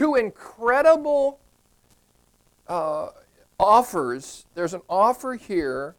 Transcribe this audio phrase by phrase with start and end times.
[0.00, 1.38] two incredible
[2.68, 3.08] uh,
[3.58, 4.46] offers.
[4.54, 5.94] There's an offer here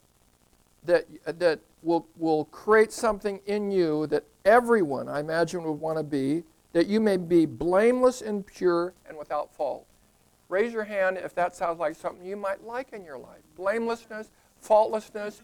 [0.85, 6.04] that, that will, will create something in you that everyone, I imagine, would want to
[6.04, 6.44] be,
[6.74, 9.85] that you may be blameless and pure and without fault.
[10.49, 13.42] Raise your hand if that sounds like something you might like in your life.
[13.56, 15.44] Blamelessness, faultlessness.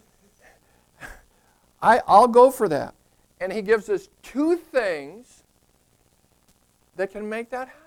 [1.83, 2.95] I, I'll go for that.
[3.39, 5.43] And he gives us two things
[6.95, 7.86] that can make that happen.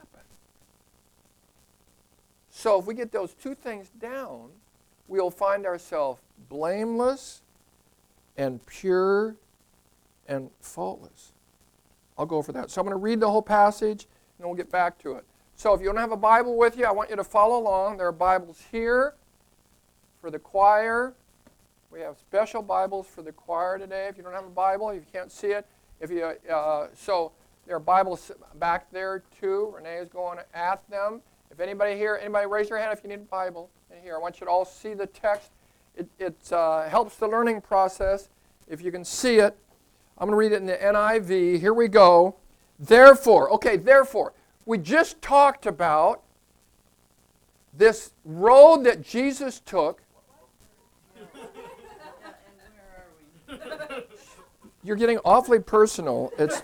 [2.51, 4.51] So if we get those two things down,
[5.09, 7.43] we'll find ourselves blameless
[8.37, 9.37] and pure
[10.27, 11.33] and faultless.
[12.19, 12.71] I'll go for that.
[12.71, 15.25] So I'm going to read the whole passage and then we'll get back to it.
[15.55, 17.99] So if you don't have a Bible with you, I want you to follow along.
[17.99, 19.15] There are Bibles here
[20.21, 21.15] for the choir.
[21.91, 24.07] We have special Bibles for the choir today.
[24.09, 25.67] If you don't have a Bible, you can't see it,
[26.01, 27.33] if you uh, so
[27.67, 29.73] there are Bibles back there too.
[29.77, 31.21] Renee is going at them.
[31.51, 34.15] If anybody here, anybody raise your hand if you need a Bible in here.
[34.15, 35.51] I want you to all see the text.
[35.97, 38.29] It, it uh, helps the learning process
[38.69, 39.57] if you can see it.
[40.17, 41.59] I'm going to read it in the NIV.
[41.59, 42.37] Here we go.
[42.79, 44.33] Therefore, okay, therefore,
[44.65, 46.23] we just talked about
[47.77, 50.03] this road that Jesus took.
[54.85, 56.33] You're getting awfully personal.
[56.39, 56.63] It's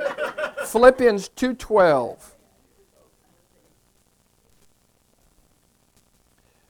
[0.71, 2.36] Philippians 2:12.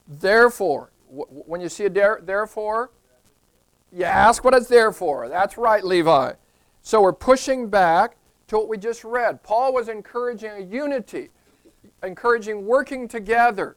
[0.08, 2.90] Therefore, when you see a there, therefore,
[3.92, 5.28] you ask what it's there for.
[5.28, 6.32] That's right, Levi.
[6.82, 8.16] So we're pushing back
[8.48, 9.42] to what we just read.
[9.42, 11.30] Paul was encouraging a unity,
[12.02, 13.76] encouraging working together.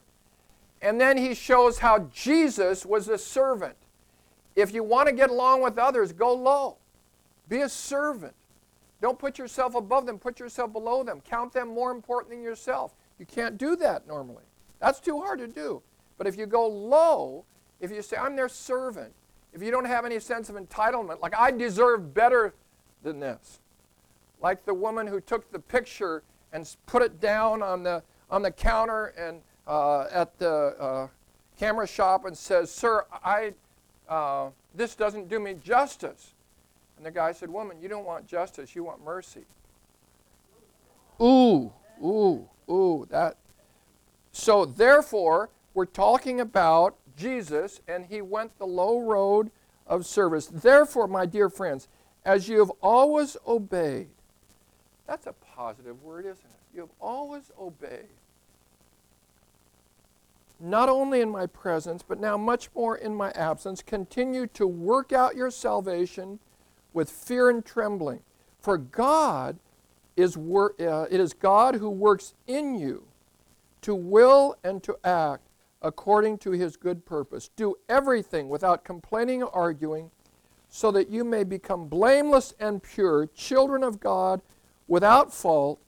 [0.81, 3.75] And then he shows how Jesus was a servant.
[4.55, 6.77] If you want to get along with others, go low.
[7.47, 8.33] Be a servant.
[9.01, 11.21] Don't put yourself above them, put yourself below them.
[11.21, 12.93] Count them more important than yourself.
[13.17, 14.43] You can't do that normally.
[14.79, 15.81] That's too hard to do.
[16.19, 17.45] But if you go low,
[17.79, 19.13] if you say, I'm their servant,
[19.53, 22.53] if you don't have any sense of entitlement, like I deserve better
[23.01, 23.61] than this,
[24.41, 26.21] like the woman who took the picture
[26.51, 31.07] and put it down on the, on the counter and uh, at the uh,
[31.57, 33.53] camera shop and says, Sir, I,
[34.09, 36.33] uh, this doesn't do me justice.
[36.97, 39.45] And the guy said, Woman, you don't want justice, you want mercy.
[41.21, 41.71] Ooh,
[42.03, 43.37] ooh, ooh, that.
[44.33, 49.49] So therefore, we're talking about Jesus, and he went the low road
[49.87, 50.45] of service.
[50.47, 51.87] Therefore, my dear friends,
[52.25, 54.09] as you have always obeyed,
[55.07, 56.75] that's a positive word, isn't it?
[56.75, 58.09] You have always obeyed.
[60.59, 65.13] Not only in my presence, but now much more in my absence, continue to work
[65.13, 66.39] out your salvation
[66.91, 68.19] with fear and trembling.
[68.59, 69.59] For God
[70.17, 73.05] is wor- uh, it is God who works in you
[73.83, 75.43] to will and to act
[75.81, 77.49] according to his good purpose.
[77.55, 80.11] Do everything without complaining or arguing,
[80.69, 84.41] so that you may become blameless and pure, children of God,
[84.87, 85.79] without fault,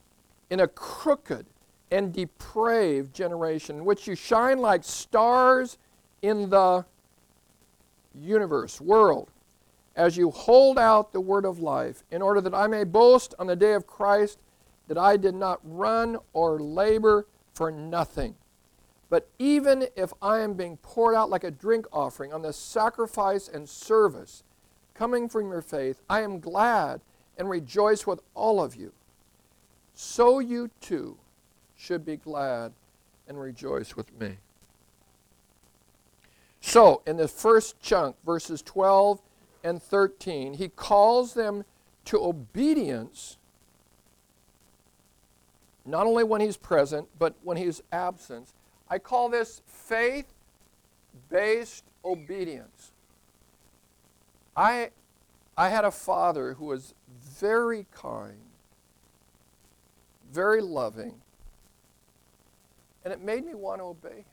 [0.49, 1.45] in a crooked
[1.91, 5.77] and depraved generation, in which you shine like stars
[6.21, 6.85] in the
[8.13, 9.29] universe, world,
[9.95, 13.47] as you hold out the word of life, in order that I may boast on
[13.47, 14.39] the day of Christ
[14.87, 18.35] that I did not run or labor for nothing.
[19.11, 23.49] But even if I am being poured out like a drink offering on the sacrifice
[23.49, 24.43] and service
[24.93, 27.01] coming from your faith, I am glad
[27.37, 28.93] and rejoice with all of you.
[29.93, 31.17] So you too
[31.75, 32.71] should be glad
[33.27, 34.37] and rejoice with me.
[36.61, 39.21] So, in the first chunk, verses 12
[39.61, 41.65] and 13, he calls them
[42.05, 43.37] to obedience
[45.85, 48.53] not only when he's present, but when he's absent.
[48.91, 50.33] I call this faith
[51.29, 52.91] based obedience.
[54.53, 54.91] I,
[55.57, 58.41] I had a father who was very kind,
[60.33, 61.21] very loving,
[63.05, 64.25] and it made me want to obey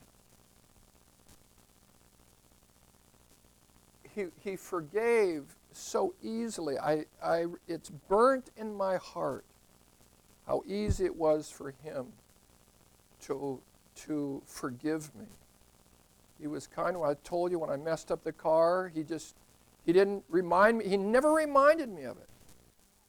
[4.13, 4.31] him.
[4.43, 6.77] He, he forgave so easily.
[6.77, 9.45] I, I, it's burnt in my heart
[10.45, 12.07] how easy it was for him
[13.21, 13.61] to
[14.05, 15.25] to forgive me.
[16.39, 19.35] He was kind of, I told you when I messed up the car, he just,
[19.85, 22.29] he didn't remind me, he never reminded me of it.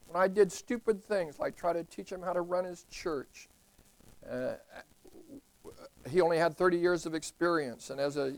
[0.09, 3.49] When I did stupid things, like try to teach him how to run his church,
[4.29, 4.55] uh,
[6.11, 7.91] he only had 30 years of experience.
[7.91, 8.35] And as a,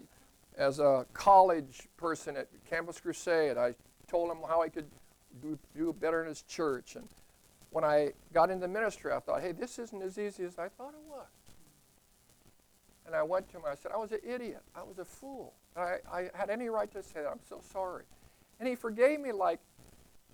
[0.59, 3.75] as a college person at Campus Crusade, I
[4.09, 4.87] told him how I could
[5.41, 6.97] do, do better in his church.
[6.97, 7.09] And
[7.71, 10.93] when I got into ministry, I thought, hey, this isn't as easy as I thought
[10.93, 11.27] it was.
[13.13, 13.65] And I went to him.
[13.71, 14.63] I said, I was an idiot.
[14.75, 15.53] I was a fool.
[15.77, 17.29] I, I had any right to say that.
[17.29, 18.05] I'm so sorry.
[18.59, 19.61] And he forgave me like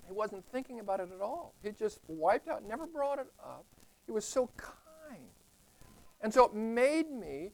[0.06, 1.54] he wasn't thinking about it at all.
[1.60, 3.66] He just wiped out, never brought it up.
[4.06, 5.25] He was so kind.
[6.20, 7.50] And so it made me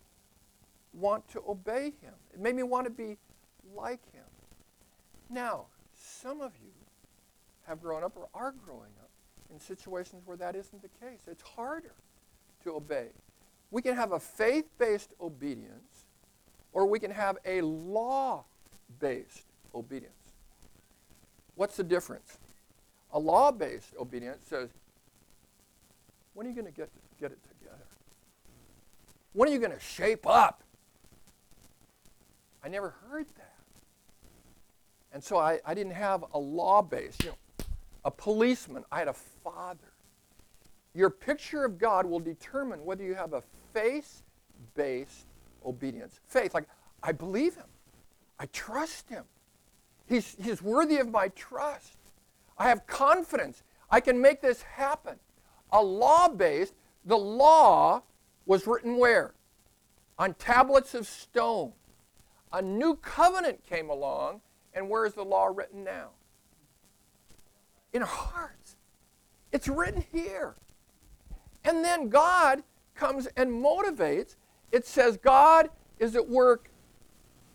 [0.92, 2.12] want to obey him.
[2.34, 3.16] It made me want to be
[3.74, 4.24] like him.
[5.30, 6.72] Now, some of you
[7.66, 9.10] have grown up or are growing up
[9.50, 11.22] in situations where that isn't the case.
[11.26, 11.94] It's harder
[12.64, 13.08] to obey.
[13.74, 16.04] We can have a faith based obedience,
[16.72, 18.44] or we can have a law
[19.00, 20.14] based obedience.
[21.56, 22.38] What's the difference?
[23.14, 24.68] A law based obedience says,
[26.34, 26.88] when are you going to get,
[27.18, 27.82] get it together?
[29.32, 30.62] When are you going to shape up?
[32.62, 33.56] I never heard that.
[35.12, 37.66] And so I, I didn't have a law based, you know,
[38.04, 38.84] a policeman.
[38.92, 39.94] I had a father.
[40.94, 43.42] Your picture of God will determine whether you have a
[43.74, 44.22] faith
[44.74, 45.26] based
[45.66, 46.20] obedience.
[46.26, 46.68] Faith, like,
[47.02, 47.66] I believe him,
[48.38, 49.24] I trust him.
[50.06, 51.96] He's, he's worthy of my trust.
[52.56, 53.62] I have confidence.
[53.90, 55.16] I can make this happen.
[55.72, 56.74] A law based,
[57.04, 58.02] the law
[58.46, 59.34] was written where?
[60.18, 61.72] On tablets of stone.
[62.52, 64.40] A new covenant came along,
[64.74, 66.10] and where is the law written now?
[67.92, 68.76] In our hearts.
[69.52, 70.54] It's written here.
[71.64, 72.62] And then God
[72.94, 74.36] comes and motivates.
[74.72, 76.70] It says God is at work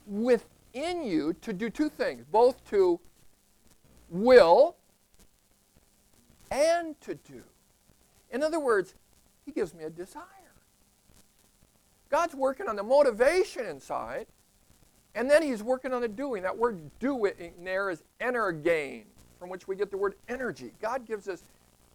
[0.05, 2.99] within you to do two things both to
[4.09, 4.75] will
[6.51, 7.43] and to do.
[8.31, 8.95] In other words,
[9.45, 10.23] He gives me a desire.
[12.09, 14.25] God's working on the motivation inside,
[15.13, 16.43] and then He's working on the doing.
[16.43, 19.03] That word doing there is energein,
[19.39, 20.71] from which we get the word energy.
[20.81, 21.43] God gives us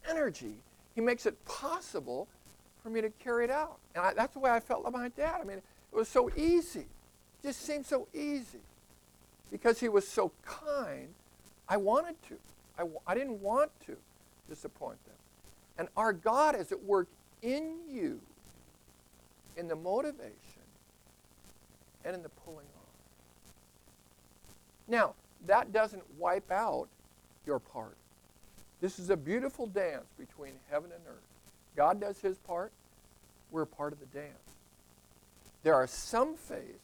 [0.09, 0.55] energy.
[0.95, 2.29] He makes it possible
[2.85, 3.79] for me to carry it out.
[3.95, 5.41] And I, that's the way I felt like my dad.
[5.41, 6.81] I mean, it was so easy.
[6.81, 8.61] It just seemed so easy.
[9.51, 11.09] Because he was so kind,
[11.67, 12.37] I wanted to.
[12.79, 13.97] I, I didn't want to
[14.49, 15.15] disappoint them.
[15.79, 17.09] And our God is at work
[17.43, 18.21] in you
[19.57, 20.35] in the motivation
[22.05, 22.95] and in the pulling off.
[24.89, 25.15] Now,
[25.47, 26.89] that doesn't wipe out
[27.47, 27.97] your part.
[28.83, 31.34] This is a beautiful dance between heaven and earth.
[31.77, 32.73] God does his part,
[33.51, 34.29] we're part of the dance.
[35.63, 36.79] There are some faiths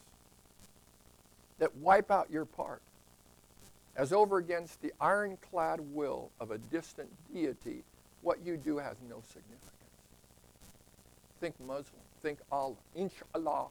[1.59, 2.81] that wipe out your part
[3.97, 7.83] as over against the ironclad will of a distant deity,
[8.23, 9.61] what you do has no significance.
[11.41, 13.67] Think Muslim, think Allah, inshallah.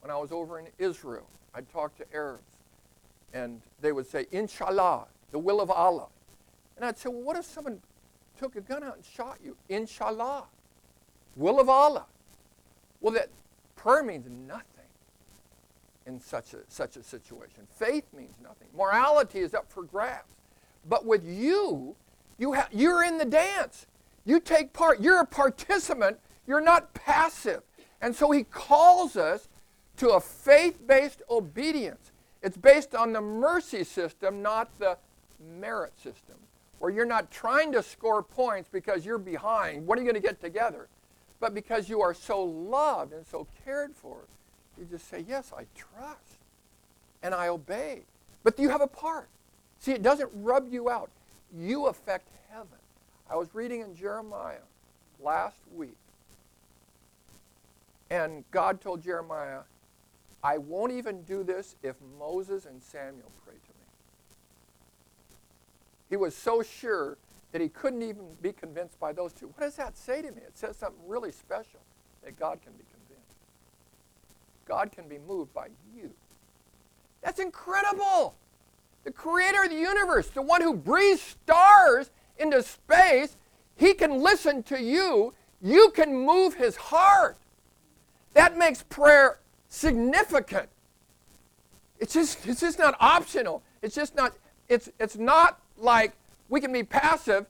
[0.00, 2.56] When I was over in Israel, I'd talk to Arabs,
[3.34, 6.06] and they would say, inshallah, the will of Allah.
[6.76, 7.80] And I'd say, well, what if someone
[8.38, 9.56] took a gun out and shot you?
[9.68, 10.44] Inshallah,
[11.36, 12.06] will of Allah.
[13.00, 13.28] Well, that
[13.76, 14.64] prayer means nothing
[16.06, 17.66] in such a, such a situation.
[17.70, 18.68] Faith means nothing.
[18.76, 20.34] Morality is up for grabs.
[20.88, 21.94] But with you,
[22.38, 23.86] you ha- you're in the dance.
[24.24, 25.00] You take part.
[25.00, 26.18] You're a participant.
[26.46, 27.62] You're not passive.
[28.00, 29.48] And so he calls us
[29.98, 32.12] to a faith based obedience.
[32.42, 34.96] It's based on the mercy system, not the
[35.40, 36.36] merit system,
[36.78, 39.86] where you're not trying to score points because you're behind.
[39.86, 40.88] What are you going to get together?
[41.40, 44.18] But because you are so loved and so cared for,
[44.78, 46.38] you just say, Yes, I trust
[47.22, 48.02] and I obey.
[48.44, 49.28] But you have a part.
[49.78, 51.10] See, it doesn't rub you out,
[51.56, 52.68] you affect heaven.
[53.30, 54.66] I was reading in Jeremiah
[55.22, 55.96] last week,
[58.10, 59.60] and God told Jeremiah,
[60.42, 63.47] I won't even do this if Moses and Samuel pray.
[66.08, 67.18] He was so sure
[67.52, 69.46] that he couldn't even be convinced by those two.
[69.46, 70.42] What does that say to me?
[70.46, 71.80] It says something really special
[72.24, 73.38] that God can be convinced.
[74.66, 76.10] God can be moved by you.
[77.22, 78.34] That's incredible.
[79.04, 83.36] The creator of the universe, the one who breathes stars into space,
[83.76, 85.32] he can listen to you.
[85.62, 87.38] You can move his heart.
[88.34, 89.38] That makes prayer
[89.68, 90.68] significant.
[91.98, 93.62] It's just, it's just not optional.
[93.82, 94.34] It's just not,
[94.68, 96.12] it's, it's not like
[96.48, 97.46] we can be passive.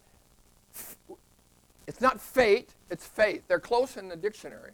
[1.86, 3.42] It's not fate, it's faith.
[3.48, 4.72] They're close in the dictionary,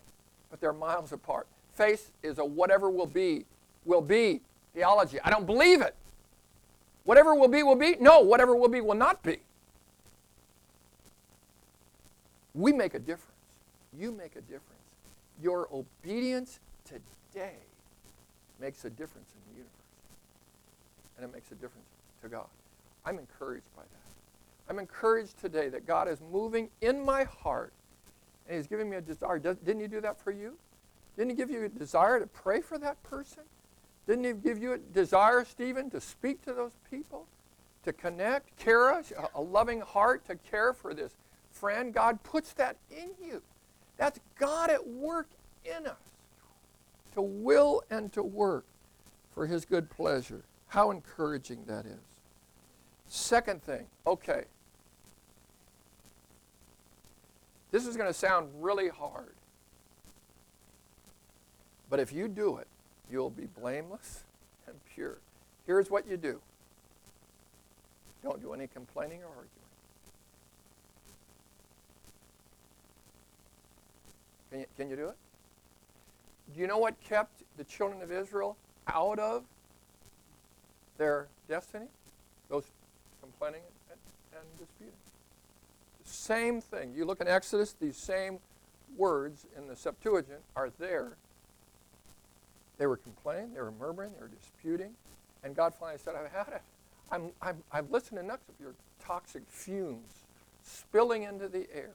[0.51, 1.47] but they're miles apart.
[1.75, 3.45] Faith is a whatever will be,
[3.85, 4.41] will be
[4.75, 5.19] theology.
[5.25, 5.95] I don't believe it.
[7.05, 7.97] Whatever will be, will be.
[8.01, 9.39] No, whatever will be, will not be.
[12.55, 13.31] We make a difference.
[13.99, 14.63] You make a difference.
[15.43, 17.57] Your obedience today
[18.61, 19.71] makes a difference in the universe.
[21.17, 21.87] And it makes a difference
[22.23, 22.47] to God.
[23.05, 24.69] I'm encouraged by that.
[24.69, 27.73] I'm encouraged today that God is moving in my heart
[28.49, 29.39] and He's giving me a desire.
[29.39, 30.57] Didn't He do that for you?
[31.17, 33.43] Didn't He give you a desire to pray for that person?
[34.07, 37.27] Didn't He give you a desire, Stephen, to speak to those people,
[37.85, 41.15] to connect, care, a, a loving heart to care for this
[41.51, 41.93] friend?
[41.93, 43.43] God puts that in you.
[43.97, 45.29] That's God at work
[45.65, 45.97] in us
[47.15, 48.65] to will and to work
[49.33, 50.43] for His good pleasure.
[50.69, 52.14] How encouraging that is.
[53.15, 54.43] Second thing, okay.
[57.71, 59.35] This is going to sound really hard.
[61.89, 62.67] But if you do it,
[63.09, 64.25] you'll be blameless
[64.67, 65.19] and pure.
[65.65, 66.41] Here's what you do
[68.25, 69.49] don't do any complaining or arguing.
[74.51, 75.17] Can you, can you do it?
[76.53, 78.57] Do you know what kept the children of Israel
[78.89, 79.45] out of
[80.99, 81.87] their destiny?
[83.47, 83.57] And,
[84.33, 84.95] and disputing.
[86.05, 86.95] Same thing.
[86.95, 88.39] You look in Exodus, these same
[88.97, 91.17] words in the Septuagint are there.
[92.79, 94.93] They were complaining, they were murmuring, they were disputing.
[95.43, 96.63] And God finally said, I've had it.
[97.11, 100.25] I'm, I'm, I've listened enough of your toxic fumes
[100.63, 101.91] spilling into the air.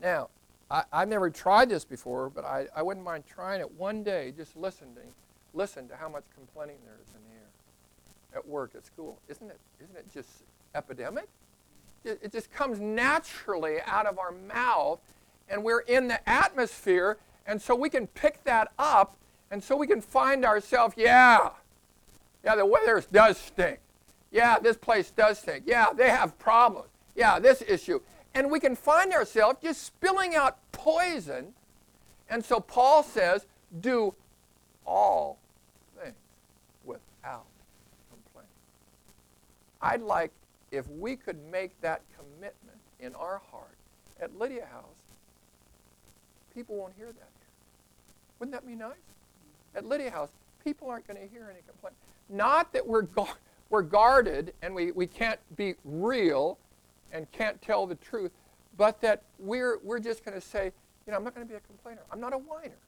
[0.00, 0.28] Now,
[0.70, 4.32] I, have never tried this before, but I, I wouldn't mind trying it one day,
[4.36, 5.12] just listening,
[5.54, 7.46] listen to how much complaining there is in the air
[8.36, 9.18] at work, at school.
[9.28, 10.28] Isn't it, isn't it just
[10.74, 11.28] epidemic?
[12.04, 15.00] It, it just comes naturally out of our mouth,
[15.48, 19.16] and we're in the atmosphere, and so we can pick that up,
[19.50, 21.50] and so we can find ourselves, yeah,
[22.44, 23.80] yeah, the weather does stink.
[24.30, 25.64] Yeah, this place does stink.
[25.66, 26.88] Yeah, they have problems.
[27.16, 28.00] Yeah, this issue
[28.36, 31.54] and we can find ourselves just spilling out poison.
[32.28, 33.46] And so Paul says,
[33.80, 34.14] do
[34.84, 35.38] all
[35.98, 36.14] things
[36.84, 37.46] without.
[39.86, 40.32] I'd like
[40.72, 43.76] if we could make that commitment in our heart
[44.20, 44.82] at Lydia House,
[46.52, 47.48] people won't hear that here.
[48.40, 48.96] Wouldn't that be nice?
[49.76, 50.30] At Lydia House,
[50.64, 51.94] people aren't going to hear any complaint.
[52.28, 53.06] Not that we're,
[53.70, 56.58] we're guarded and we, we can't be real
[57.12, 58.32] and can't tell the truth,
[58.76, 60.72] but that we're, we're just going to say,
[61.06, 62.00] you know, I'm not going to be a complainer.
[62.10, 62.78] I'm not a whiner.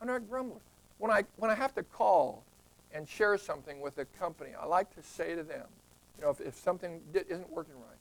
[0.00, 0.60] I'm not a grumbler.
[0.98, 2.42] When I, when I have to call
[2.92, 5.66] and share something with a company, I like to say to them,
[6.24, 7.98] know, if, if something isn't working right,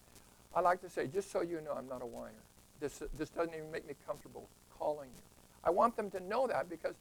[0.55, 2.31] I like to say, just so you know, I'm not a whiner.
[2.79, 5.21] This, this doesn't even make me comfortable calling you.
[5.63, 6.95] I want them to know that because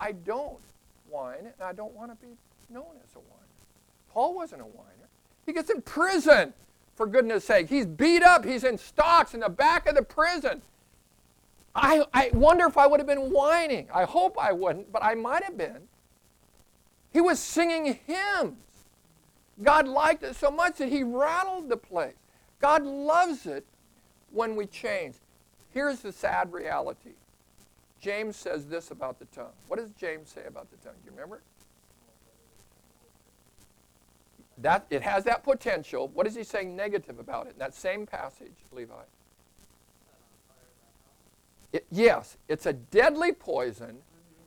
[0.00, 0.58] I don't
[1.10, 2.34] whine and I don't want to be
[2.70, 3.42] known as a whiner.
[4.12, 5.08] Paul wasn't a whiner.
[5.46, 6.52] He gets in prison
[6.94, 7.68] for goodness sake.
[7.68, 8.44] He's beat up.
[8.44, 10.62] He's in stocks in the back of the prison.
[11.74, 13.88] I, I wonder if I would have been whining.
[13.94, 15.88] I hope I wouldn't, but I might have been.
[17.12, 18.56] He was singing hymns.
[19.62, 22.14] God liked it so much that he rattled the place.
[22.60, 23.66] God loves it
[24.30, 25.16] when we change.
[25.70, 27.14] Here's the sad reality.
[28.00, 29.52] James says this about the tongue.
[29.66, 30.94] What does James say about the tongue?
[31.02, 31.42] Do you remember?
[34.58, 36.08] That, it has that potential.
[36.08, 38.92] What is he saying negative about it in that same passage, Levi?
[41.72, 43.98] It, yes, it's a deadly poison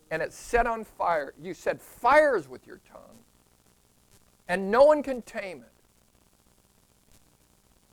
[0.09, 1.33] and it's set on fire.
[1.41, 3.20] You said fires with your tongue
[4.51, 5.71] and no one can tame it.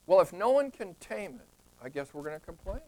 [0.07, 1.47] Well, if no one can tame it,
[1.81, 2.81] I guess we're going to complain.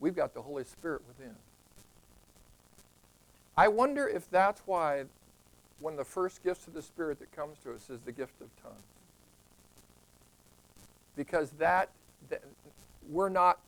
[0.00, 1.34] We've got the Holy Spirit within.
[3.58, 5.04] I wonder if that's why
[5.80, 8.40] one of the first gifts of the Spirit that comes to us is the gift
[8.40, 8.76] of tongues.
[11.14, 11.90] Because that,
[12.30, 12.42] that
[13.06, 13.58] we're not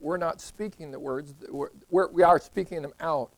[0.00, 1.68] we're not speaking the words, we're,
[2.08, 3.30] we are speaking them out,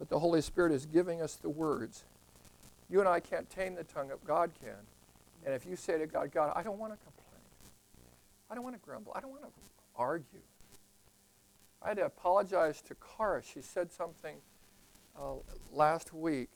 [0.00, 2.02] but the Holy Spirit is giving us the words.
[2.88, 4.74] You and I can't tame the tongue, God can.
[5.46, 7.44] And if you say to God, God, I don't want to complain,
[8.50, 9.50] I don't want to grumble, I don't want to
[9.94, 10.40] argue.
[11.80, 13.42] I had to apologize to Cara.
[13.42, 14.36] She said something
[15.16, 15.34] uh,
[15.72, 16.48] last week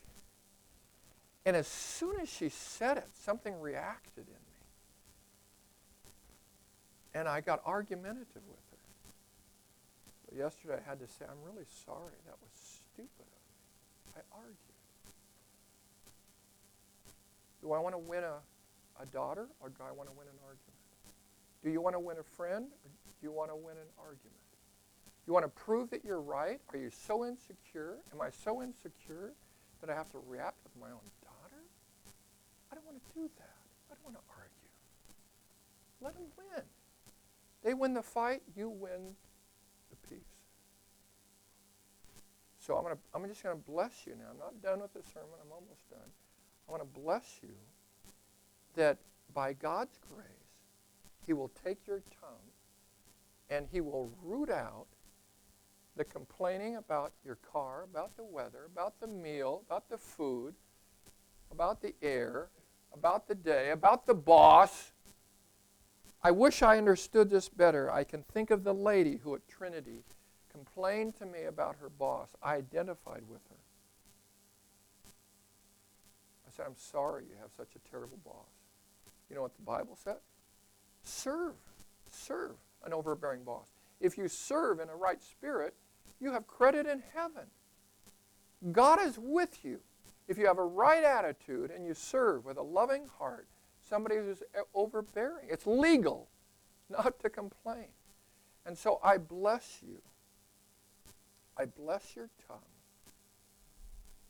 [1.46, 4.60] and as soon as she said it, something reacted in me.
[7.14, 8.78] And I got argumentative with her.
[10.26, 12.16] But yesterday I had to say, I'm really sorry.
[12.26, 14.14] That was stupid of me.
[14.14, 14.56] I argued.
[17.60, 18.38] Do I want to win a,
[19.02, 20.78] a daughter or do I want to win an argument?
[21.62, 24.38] Do you want to win a friend or do you want to win an argument?
[25.26, 26.60] You want to prove that you're right?
[26.72, 27.98] Are you so insecure?
[28.12, 29.32] Am I so insecure
[29.80, 31.64] that I have to react with my own daughter?
[32.70, 33.58] I don't want to do that.
[33.90, 34.70] I don't want to argue.
[36.00, 36.62] Let them win.
[37.64, 39.16] They win the fight, you win
[39.88, 40.44] the peace.
[42.64, 44.24] So I'm, gonna, I'm just going to bless you now.
[44.30, 45.28] I'm not done with the sermon.
[45.44, 46.08] I'm almost done.
[46.66, 47.54] I want to bless you
[48.74, 48.96] that
[49.34, 50.26] by God's grace,
[51.26, 52.52] He will take your tongue
[53.50, 54.86] and He will root out
[55.96, 60.54] the complaining about your car, about the weather, about the meal, about the food,
[61.52, 62.48] about the air,
[62.94, 64.92] about the day, about the boss.
[66.22, 67.90] I wish I understood this better.
[67.90, 70.02] I can think of the lady who at Trinity
[70.54, 72.28] complained to me about her boss.
[72.42, 73.56] I identified with her.
[76.46, 78.52] I said, I'm sorry you have such a terrible boss.
[79.28, 80.16] You know what the Bible said?
[81.02, 81.54] Serve.
[82.08, 82.52] Serve
[82.84, 83.66] an overbearing boss.
[84.00, 85.74] If you serve in a right spirit,
[86.20, 87.44] you have credit in heaven.
[88.70, 89.80] God is with you.
[90.28, 93.48] If you have a right attitude and you serve with a loving heart,
[93.80, 94.42] somebody who's
[94.74, 96.28] overbearing, it's legal
[96.88, 97.88] not to complain.
[98.64, 100.00] And so I bless you.
[101.56, 102.58] I bless your tongue.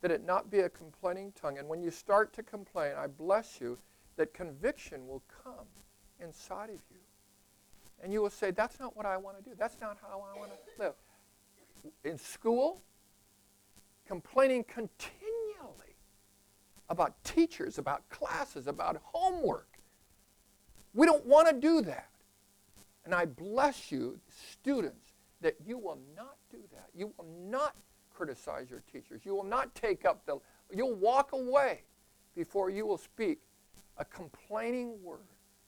[0.00, 1.58] That it not be a complaining tongue.
[1.58, 3.78] And when you start to complain, I bless you
[4.16, 5.66] that conviction will come
[6.20, 7.00] inside of you.
[8.02, 9.56] And you will say, That's not what I want to do.
[9.58, 10.94] That's not how I want to live.
[12.04, 12.82] In school,
[14.06, 15.14] complaining continually
[16.88, 19.78] about teachers, about classes, about homework.
[20.92, 22.10] We don't want to do that.
[23.04, 24.18] And I bless you,
[24.52, 26.88] students, that you will not do that.
[26.94, 27.74] You will not
[28.14, 29.22] criticize your teachers.
[29.24, 30.38] You will not take up the,
[30.74, 31.82] you'll walk away
[32.34, 33.38] before you will speak
[33.98, 35.18] a complaining word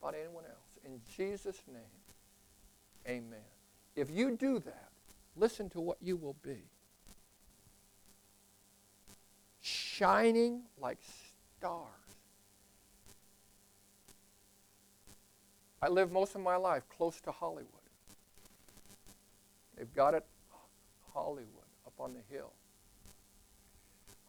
[0.01, 0.79] about anyone else.
[0.85, 1.83] In Jesus' name,
[3.07, 3.39] amen.
[3.95, 4.89] If you do that,
[5.37, 6.63] listen to what you will be
[9.61, 10.99] shining like
[11.59, 11.91] stars.
[15.83, 17.67] I lived most of my life close to Hollywood.
[19.77, 20.25] They've got it
[21.17, 22.53] Hollywood up on the hill.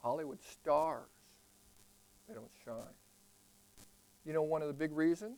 [0.01, 1.09] Hollywood stars,
[2.29, 2.95] they don't shine.
[4.25, 5.37] You know, one of the big reasons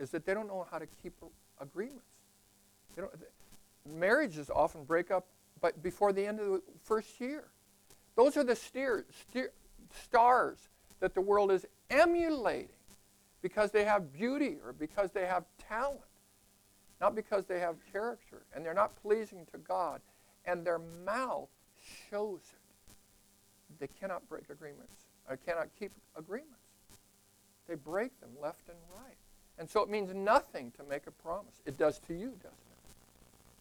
[0.00, 1.14] is that they don't know how to keep
[1.60, 2.02] agreements.
[2.96, 3.12] They don't,
[3.88, 5.26] marriages often break up
[5.60, 7.44] but before the end of the first year.
[8.16, 9.52] Those are the steer, steer,
[10.04, 12.70] stars that the world is emulating
[13.40, 16.00] because they have beauty or because they have talent,
[17.00, 18.42] not because they have character.
[18.52, 20.00] And they're not pleasing to God.
[20.48, 21.50] And their mouth
[22.10, 23.78] shows it.
[23.78, 26.54] They cannot break agreements, or cannot keep agreements.
[27.68, 29.16] They break them left and right.
[29.58, 31.60] And so it means nothing to make a promise.
[31.66, 32.56] It does to you, doesn't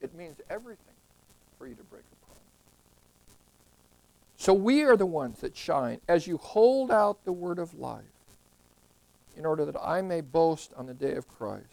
[0.01, 0.05] it?
[0.05, 0.95] It means everything
[1.57, 2.41] for you to break a promise.
[4.37, 8.03] So we are the ones that shine as you hold out the word of life
[9.35, 11.65] in order that I may boast on the day of Christ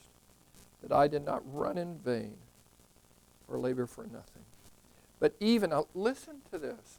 [0.82, 2.36] that I did not run in vain
[3.48, 4.42] or labor for nothing.
[5.24, 6.98] But even, listen to this.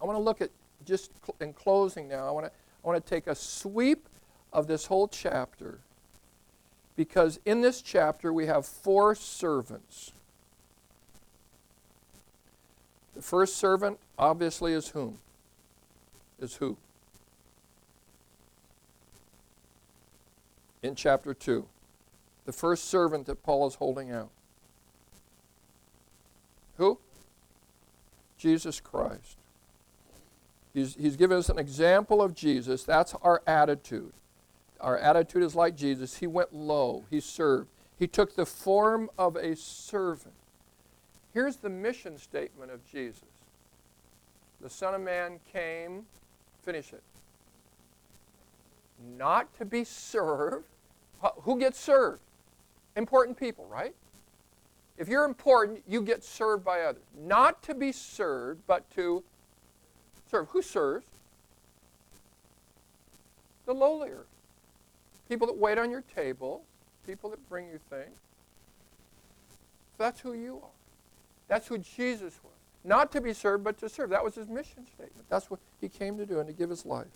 [0.00, 0.50] I want to look at,
[0.84, 4.08] just in closing now, I want to, I want to take a sweep
[4.52, 5.78] of this whole chapter
[6.96, 10.10] because in this chapter we have four servants.
[13.14, 15.18] The first servant, obviously, is whom?
[16.40, 16.76] Is who?
[20.82, 21.64] In chapter 2.
[22.44, 24.30] The first servant that Paul is holding out.
[26.82, 26.98] Who?
[28.36, 29.36] Jesus Christ.
[30.74, 32.82] He's, he's given us an example of Jesus.
[32.82, 34.12] That's our attitude.
[34.80, 36.16] Our attitude is like Jesus.
[36.16, 37.68] He went low, he served,
[38.00, 40.34] he took the form of a servant.
[41.32, 43.22] Here's the mission statement of Jesus
[44.60, 46.02] The Son of Man came,
[46.64, 47.02] finish it,
[49.16, 50.66] not to be served.
[51.42, 52.22] Who gets served?
[52.96, 53.94] Important people, right?
[54.98, 57.02] If you're important, you get served by others.
[57.18, 59.22] Not to be served, but to
[60.30, 60.48] serve.
[60.50, 61.06] Who serves?
[63.66, 64.24] The lowlier.
[65.28, 66.62] People that wait on your table,
[67.06, 68.18] people that bring you things.
[69.98, 70.68] That's who you are.
[71.48, 72.52] That's who Jesus was.
[72.84, 74.10] Not to be served, but to serve.
[74.10, 75.28] That was his mission statement.
[75.28, 77.06] That's what he came to do and to give his life.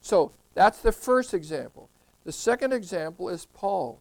[0.00, 1.88] So that's the first example.
[2.24, 4.00] The second example is Paul.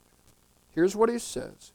[0.74, 1.72] Here's what he says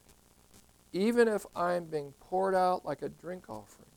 [0.93, 3.89] Even if I'm being poured out like a drink offering,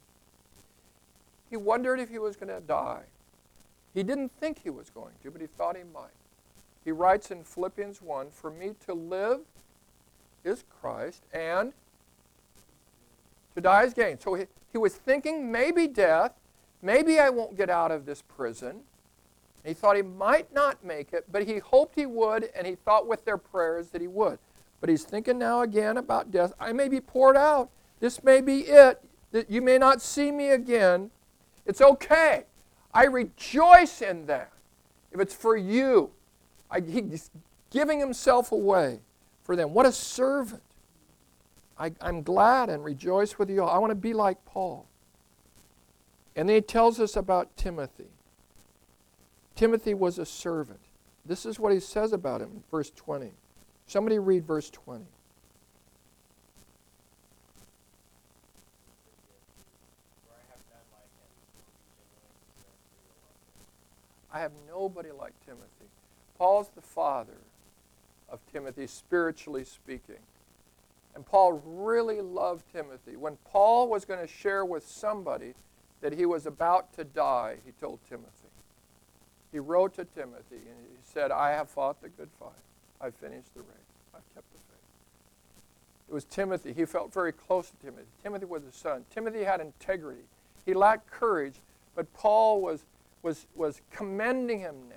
[1.50, 3.04] he wondered if he was going to die.
[3.94, 6.12] He didn't think he was going to, but he thought he might.
[6.84, 9.42] He writes in Philippians 1 For me to live
[10.44, 11.74] is Christ, and
[13.56, 14.20] to die is gain.
[14.20, 16.34] So he, he was thinking maybe death,
[16.82, 18.82] maybe I won't get out of this prison.
[19.66, 23.08] He thought he might not make it, but he hoped he would, and he thought
[23.08, 24.38] with their prayers that he would.
[24.86, 26.54] But he's thinking now again about death.
[26.60, 27.72] I may be poured out.
[28.02, 29.04] This may be it.
[29.32, 31.10] That You may not see me again.
[31.66, 32.44] It's okay.
[32.94, 34.52] I rejoice in that.
[35.12, 36.12] If it's for you,
[36.70, 37.32] I, he's
[37.72, 39.00] giving himself away
[39.42, 39.74] for them.
[39.74, 40.62] What a servant.
[41.80, 43.72] I, I'm glad and rejoice with you all.
[43.72, 44.86] I want to be like Paul.
[46.36, 48.12] And then he tells us about Timothy.
[49.56, 50.82] Timothy was a servant.
[51.26, 53.32] This is what he says about him in verse 20.
[53.88, 55.06] Somebody read verse 20.
[64.36, 65.70] I have nobody like Timothy.
[66.38, 67.38] Paul's the father
[68.28, 70.20] of Timothy, spiritually speaking.
[71.16, 73.16] And Paul really loved Timothy.
[73.16, 75.54] When Paul was going to share with somebody
[76.02, 78.30] that he was about to die, he told Timothy.
[79.54, 82.52] He wrote to Timothy and he said, I have fought the good fight.
[83.02, 83.94] I've finished the race.
[84.14, 84.78] I've kept the faith.
[86.10, 86.74] It was Timothy.
[86.74, 88.08] He felt very close to Timothy.
[88.24, 89.06] Timothy was his son.
[89.14, 90.24] Timothy had integrity.
[90.66, 91.56] He lacked courage,
[91.96, 92.86] but Paul was,
[93.22, 94.96] was, was commending him now.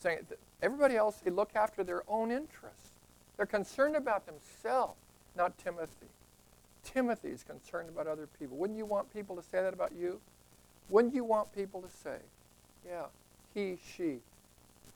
[0.00, 2.90] Saying that everybody else, they look after their own interests.
[3.36, 5.00] They're concerned about themselves,
[5.36, 6.06] not Timothy.
[6.84, 8.56] Timothy is concerned about other people.
[8.56, 10.20] Wouldn't you want people to say that about you?
[10.88, 12.18] Wouldn't you want people to say,
[12.86, 13.06] yeah,
[13.54, 14.18] he, she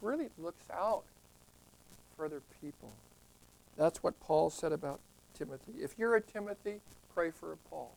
[0.03, 1.05] really looks out
[2.25, 2.93] other people?
[3.77, 5.01] That's what Paul said about
[5.35, 5.73] Timothy.
[5.81, 6.81] If you're a Timothy,
[7.15, 7.93] pray for a Paul.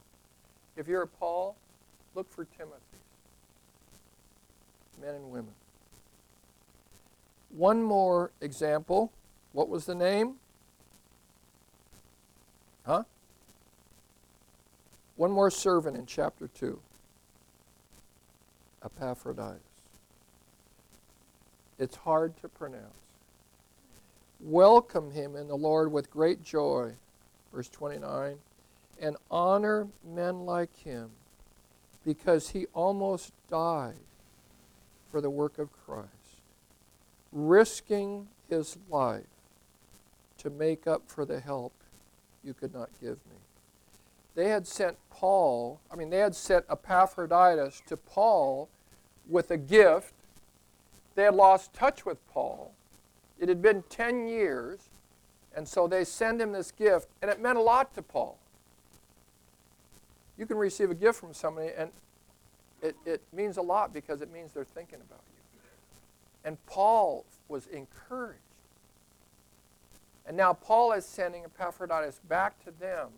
[0.78, 1.56] If you're a Paul,
[2.16, 2.80] look for Timothy.
[5.02, 5.54] Men and women.
[7.50, 9.12] One more example.
[9.54, 10.36] What was the name?
[12.86, 13.04] Huh?
[15.16, 16.80] One more servant in chapter 2
[18.84, 19.62] Epaphroditus.
[21.78, 22.86] It's hard to pronounce.
[24.44, 26.94] Welcome him in the Lord with great joy,
[27.54, 28.38] verse 29,
[29.00, 31.12] and honor men like him
[32.04, 33.94] because he almost died
[35.12, 36.42] for the work of Christ,
[37.32, 39.26] risking his life
[40.40, 41.74] to make up for the help
[42.44, 43.38] you could not give me.
[44.34, 48.70] They had sent Paul, I mean, they had sent Epaphroditus to Paul
[49.30, 50.16] with a gift.
[51.14, 52.74] They had lost touch with Paul.
[53.42, 54.80] It had been 10 years,
[55.56, 58.38] and so they send him this gift, and it meant a lot to Paul.
[60.38, 61.90] You can receive a gift from somebody, and
[62.84, 65.60] it, it means a lot because it means they're thinking about you.
[66.46, 68.38] And Paul was encouraged.
[70.28, 73.10] And now Paul is sending Epaphroditus back to them,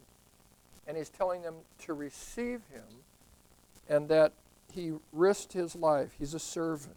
[0.88, 2.84] and he's telling them to receive him
[3.90, 4.32] and that
[4.72, 6.16] he risked his life.
[6.18, 6.96] He's a servant.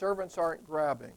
[0.00, 1.12] Servants aren't grabbing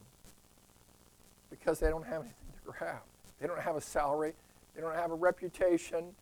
[1.48, 2.98] because they don't have anything to grab.
[3.40, 4.34] They don't have a salary,
[4.74, 6.14] they don't have a reputation.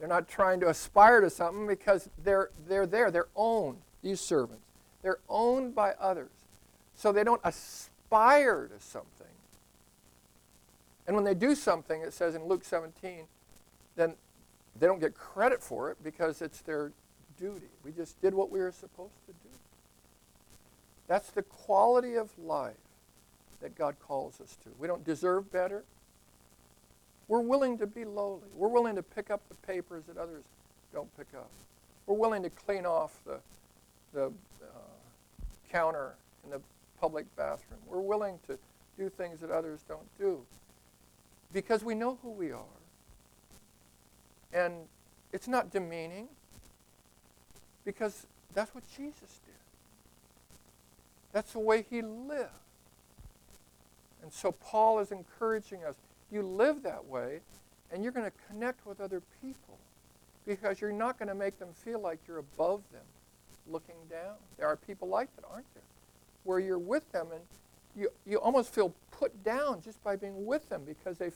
[0.00, 3.10] They're not trying to aspire to something because they're, they're there.
[3.10, 4.64] They're owned, these servants.
[5.02, 6.30] They're owned by others.
[6.96, 9.26] So they don't aspire to something.
[11.06, 13.26] And when they do something, it says in Luke 17,
[13.94, 14.14] then
[14.78, 16.92] they don't get credit for it because it's their
[17.38, 17.68] duty.
[17.84, 19.49] We just did what we were supposed to do.
[21.10, 22.76] That's the quality of life
[23.60, 24.68] that God calls us to.
[24.78, 25.82] We don't deserve better.
[27.26, 28.46] We're willing to be lowly.
[28.54, 30.44] We're willing to pick up the papers that others
[30.94, 31.50] don't pick up.
[32.06, 33.40] We're willing to clean off the,
[34.14, 34.68] the uh,
[35.68, 36.60] counter in the
[37.00, 37.80] public bathroom.
[37.88, 38.56] We're willing to
[38.96, 40.40] do things that others don't do
[41.52, 42.78] because we know who we are.
[44.52, 44.74] And
[45.32, 46.28] it's not demeaning
[47.84, 49.54] because that's what Jesus did.
[51.32, 52.50] That's the way he lived.
[54.22, 55.96] And so Paul is encouraging us
[56.32, 57.40] you live that way,
[57.92, 59.78] and you're going to connect with other people
[60.46, 63.02] because you're not going to make them feel like you're above them,
[63.68, 64.34] looking down.
[64.56, 65.82] There are people like that, aren't there?
[66.44, 67.40] Where you're with them and
[67.96, 71.30] you, you almost feel put down just by being with them because they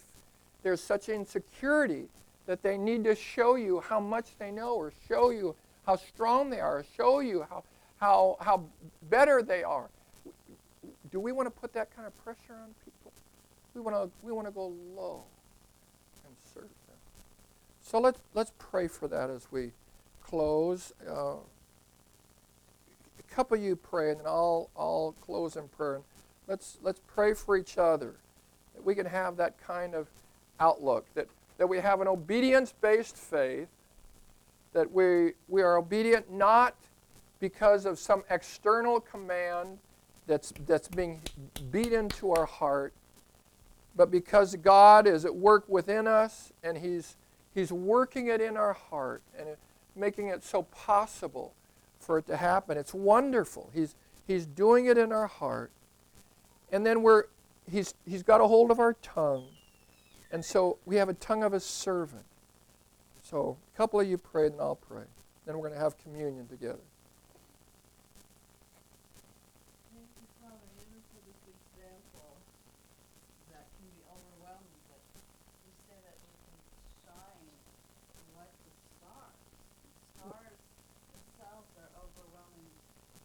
[0.63, 2.07] there's such insecurity
[2.47, 5.55] that they need to show you how much they know or show you
[5.87, 7.63] how strong they are, or show you how,
[8.05, 8.63] how, how
[9.09, 9.89] better they are.
[11.11, 13.13] Do we want to put that kind of pressure on people?
[13.75, 15.23] We want to we want to go low
[16.27, 16.99] and serve them.
[17.81, 19.71] So let's let's pray for that as we
[20.23, 20.93] close.
[21.09, 21.37] Uh,
[23.19, 26.03] a couple of you pray, and then I'll I'll close in prayer.
[26.47, 28.17] Let's let's pray for each other
[28.75, 30.09] that we can have that kind of
[30.61, 33.69] outlook that that we have an obedience-based faith
[34.75, 36.75] that we we are obedient not
[37.45, 39.77] because of some external command
[40.27, 41.21] that's that's being
[41.71, 42.95] beat into our heart
[43.97, 47.17] but because God is at work within us and He's,
[47.55, 49.49] he's working it in our heart and
[49.95, 51.53] making it so possible
[52.01, 52.79] for it to happen.
[52.79, 53.71] It's wonderful.
[53.75, 53.95] He's,
[54.27, 55.71] he's doing it in our heart.
[56.73, 57.25] And then we're,
[57.71, 59.47] he's, he's got a hold of our tongue.
[60.33, 62.25] And so we have a tongue of a servant.
[63.23, 65.05] So a couple of you prayed, and I'll pray.
[65.47, 66.81] Then we're going to have communion together.
[69.95, 72.37] Thank you, Father, even for this example
[73.55, 75.01] that can be overwhelming, but
[75.65, 76.57] you say that we can
[77.07, 77.49] shine
[78.37, 79.39] like the stars.
[79.55, 80.59] The stars
[81.15, 82.69] themselves are overwhelming.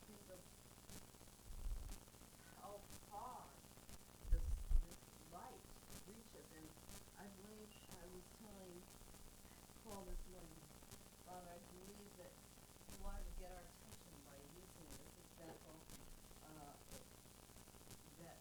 [0.08, 0.42] Think of
[2.62, 2.78] how
[3.12, 3.44] far
[4.32, 4.46] this,
[4.86, 5.02] this
[5.36, 5.64] light
[6.08, 6.48] reaches.
[6.56, 6.68] And
[7.20, 8.76] I believe I was telling
[9.84, 10.62] Paul this morning,
[11.26, 15.78] Father, I believe that you wanted to get our attention by using this example
[16.46, 16.74] uh,
[18.22, 18.38] that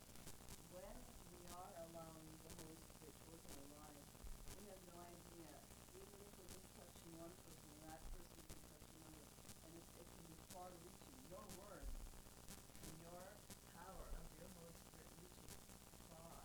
[0.72, 0.94] when
[1.32, 4.08] we are allowing the Holy Spirit to work in our lives,
[4.60, 5.52] we have no idea,
[5.96, 9.24] even if we're just touching one person, that person can touch another,
[9.68, 11.12] and it, it can be far reaching.
[11.32, 13.24] Your word and your
[13.76, 15.52] power of your Holy Spirit reaches
[16.12, 16.44] far.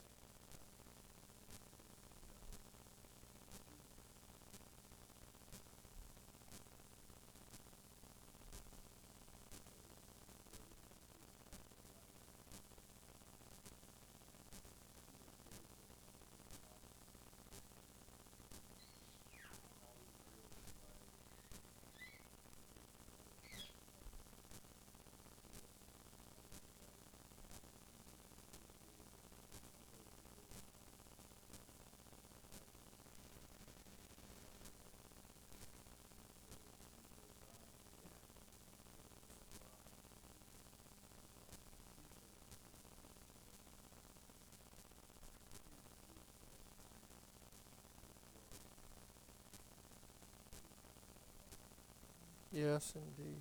[52.51, 53.39] Yes, indeed.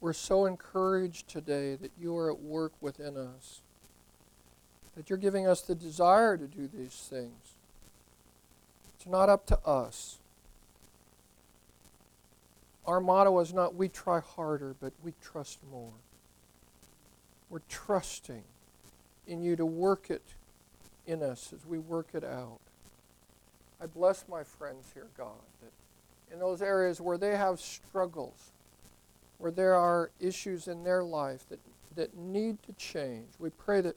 [0.00, 3.60] We're so encouraged today that you are at work within us,
[4.96, 7.54] that you're giving us the desire to do these things.
[8.96, 10.18] It's not up to us.
[12.84, 15.92] Our motto is not we try harder, but we trust more.
[17.48, 18.42] We're trusting
[19.28, 20.34] in you to work it
[21.06, 22.58] in us as we work it out.
[23.80, 25.70] I bless my friends here, God, that
[26.32, 28.52] in those areas where they have struggles,
[29.38, 31.60] where there are issues in their life that,
[31.94, 33.96] that need to change, we pray that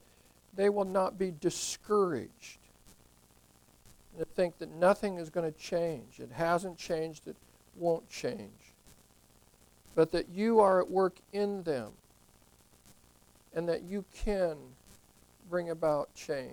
[0.55, 2.57] they will not be discouraged
[4.17, 6.19] and to think that nothing is going to change.
[6.19, 7.35] It hasn't changed, it
[7.75, 8.49] won't change.
[9.93, 11.91] But that you are at work in them
[13.53, 14.57] and that you can
[15.49, 16.51] bring about change.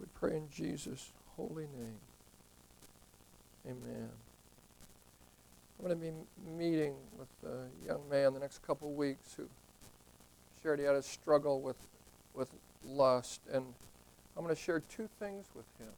[0.00, 1.98] We pray in Jesus' holy name.
[3.66, 4.10] Amen.
[5.78, 6.12] I'm going to be
[6.58, 9.48] meeting with a young man the next couple of weeks who
[10.62, 11.78] shared he had a struggle with,
[12.34, 12.48] with
[12.84, 13.64] lust, and
[14.36, 15.92] I'm going to share two things with him.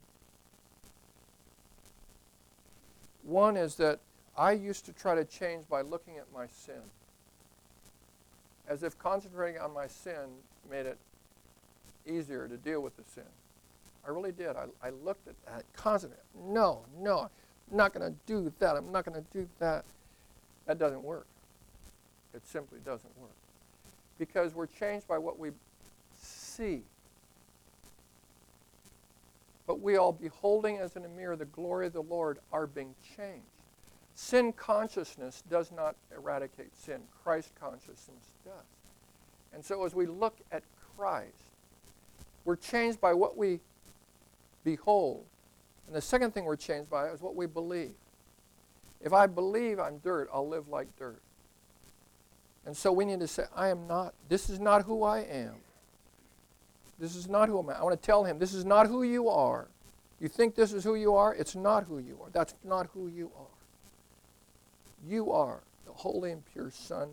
[3.23, 3.99] One is that
[4.37, 6.81] I used to try to change by looking at my sin,
[8.69, 10.29] as if concentrating on my sin
[10.69, 10.97] made it
[12.07, 13.23] easier to deal with the sin.
[14.05, 14.55] I really did.
[14.55, 16.17] I, I looked at that constantly.
[16.45, 17.29] No, no,
[17.71, 18.75] I'm not going to do that.
[18.75, 19.85] I'm not going to do that.
[20.65, 21.27] That doesn't work.
[22.33, 23.31] It simply doesn't work.
[24.17, 25.51] Because we're changed by what we
[26.19, 26.81] see.
[29.65, 32.95] But we all, beholding as in a mirror the glory of the Lord, are being
[33.15, 33.45] changed.
[34.15, 38.53] Sin consciousness does not eradicate sin, Christ consciousness does.
[39.53, 40.63] And so as we look at
[40.97, 41.31] Christ,
[42.45, 43.59] we're changed by what we
[44.63, 45.25] behold.
[45.87, 47.93] And the second thing we're changed by is what we believe.
[49.01, 51.21] If I believe I'm dirt, I'll live like dirt.
[52.65, 55.55] And so we need to say, I am not, this is not who I am.
[56.99, 57.81] This is not who I am.
[57.81, 59.67] I want to tell him, this is not who you are.
[60.21, 61.35] You think this is who you are?
[61.35, 62.29] It's not who you are.
[62.31, 63.45] That's not who you are.
[65.05, 67.09] You are the holy and pure Son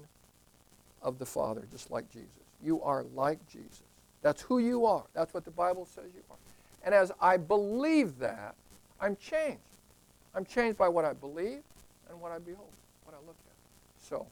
[1.03, 2.29] of the Father, just like Jesus.
[2.63, 3.83] You are like Jesus.
[4.23, 5.05] That's who you are.
[5.13, 6.37] That's what the Bible says you are.
[6.85, 8.55] And as I believe that,
[9.01, 9.61] I'm changed.
[10.35, 11.63] I'm changed by what I believe
[12.09, 12.71] and what I behold,
[13.05, 13.55] what I look at.
[14.03, 14.27] So,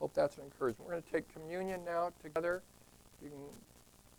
[0.00, 0.86] hope that's an encouragement.
[0.86, 2.62] We're going to take communion now together.
[3.22, 3.38] You can